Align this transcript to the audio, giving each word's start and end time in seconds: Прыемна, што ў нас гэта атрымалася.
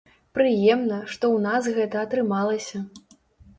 Прыемна, 0.37 0.97
што 1.13 1.23
ў 1.35 1.37
нас 1.45 1.69
гэта 1.77 2.01
атрымалася. 2.07 2.85